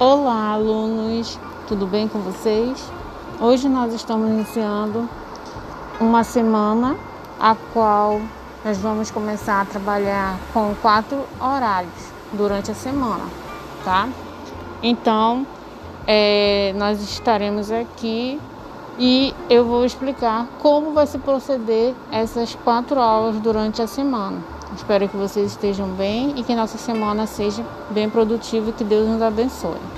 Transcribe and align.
Olá, 0.00 0.52
alunos, 0.52 1.40
tudo 1.66 1.84
bem 1.84 2.06
com 2.06 2.20
vocês? 2.20 2.88
Hoje 3.40 3.68
nós 3.68 3.92
estamos 3.92 4.30
iniciando 4.30 5.08
uma 5.98 6.22
semana 6.22 6.96
a 7.40 7.56
qual 7.72 8.20
nós 8.64 8.78
vamos 8.78 9.10
começar 9.10 9.60
a 9.60 9.64
trabalhar 9.64 10.38
com 10.54 10.72
quatro 10.80 11.24
horários 11.40 12.12
durante 12.32 12.70
a 12.70 12.74
semana, 12.74 13.24
tá? 13.84 14.08
Então, 14.84 15.44
é, 16.06 16.72
nós 16.76 17.02
estaremos 17.02 17.72
aqui 17.72 18.40
e 19.00 19.34
eu 19.50 19.64
vou 19.64 19.84
explicar 19.84 20.46
como 20.60 20.92
vai 20.92 21.08
se 21.08 21.18
proceder 21.18 21.92
essas 22.12 22.54
quatro 22.54 23.00
aulas 23.00 23.40
durante 23.40 23.82
a 23.82 23.88
semana. 23.88 24.57
Espero 24.76 25.08
que 25.08 25.16
vocês 25.16 25.52
estejam 25.52 25.88
bem 25.88 26.34
e 26.36 26.42
que 26.42 26.54
nossa 26.54 26.78
semana 26.78 27.26
seja 27.26 27.64
bem 27.90 28.08
produtiva 28.08 28.70
e 28.70 28.72
que 28.72 28.84
Deus 28.84 29.08
nos 29.08 29.22
abençoe. 29.22 29.97